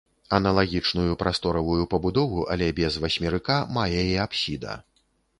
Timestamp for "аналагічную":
0.35-1.11